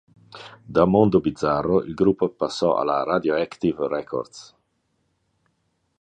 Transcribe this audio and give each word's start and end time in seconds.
Da 0.65 0.85
"Mondo 0.85 1.19
Bizarro" 1.19 1.83
il 1.83 1.93
gruppo 1.93 2.27
passò 2.29 2.75
alla 2.79 3.03
Radioactive 3.03 3.87
Records. 3.87 4.55